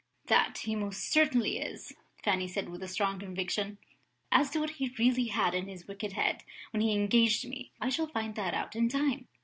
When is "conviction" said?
3.19-3.77